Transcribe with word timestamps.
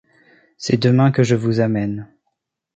C’est 0.57 0.81
demain 0.81 1.11
que 1.11 1.21
je 1.21 1.35
vous 1.35 1.59
amène. 1.59 2.07